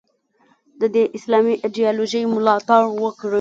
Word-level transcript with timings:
د 0.79 0.81
دې 0.95 1.03
اسلامي 1.17 1.55
ایدیالوژۍ 1.65 2.23
ملاتړ 2.33 2.83
وکړي. 3.03 3.29